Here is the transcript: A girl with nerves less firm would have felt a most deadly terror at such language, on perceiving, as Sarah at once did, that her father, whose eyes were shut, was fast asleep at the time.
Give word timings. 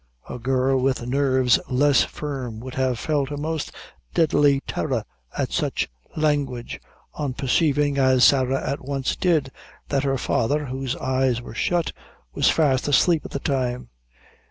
A 0.27 0.39
girl 0.39 0.79
with 0.79 1.05
nerves 1.05 1.59
less 1.69 2.03
firm 2.03 2.59
would 2.61 2.73
have 2.73 2.97
felt 2.97 3.29
a 3.29 3.37
most 3.37 3.71
deadly 4.15 4.61
terror 4.61 5.03
at 5.37 5.51
such 5.51 5.87
language, 6.17 6.81
on 7.13 7.35
perceiving, 7.35 7.99
as 7.99 8.23
Sarah 8.23 8.67
at 8.67 8.81
once 8.83 9.15
did, 9.15 9.51
that 9.89 10.01
her 10.01 10.17
father, 10.17 10.65
whose 10.65 10.95
eyes 10.95 11.39
were 11.39 11.53
shut, 11.53 11.91
was 12.33 12.49
fast 12.49 12.87
asleep 12.87 13.25
at 13.25 13.29
the 13.29 13.37
time. 13.37 13.89